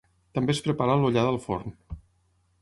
[0.37, 1.77] També es prepara l'ollada al forn.